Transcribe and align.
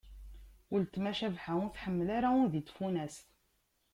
Ultma 0.73 1.11
Cabḥa 1.19 1.53
ur 1.63 1.69
tḥemmel 1.71 2.09
ara 2.17 2.29
udi 2.43 2.61
n 2.61 2.65
tfunast. 2.67 3.27